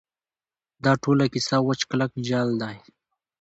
[0.83, 2.75] دا ټوله کیسه وچ کلک جعل دی.